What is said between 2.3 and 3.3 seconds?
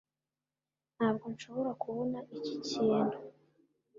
iki kintu.